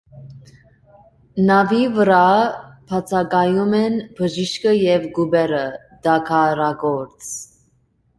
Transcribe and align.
Նավի 1.49 1.81
վրա 1.97 2.21
բացակայում 2.93 3.75
են 3.81 3.97
բժիշկը 4.21 4.73
և 4.77 5.05
կուպերը 5.19 5.61
(տակառագործ)։ 6.09 7.29